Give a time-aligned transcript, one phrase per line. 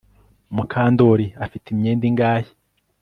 [0.55, 2.51] Mukandoli afite imyenda ingahe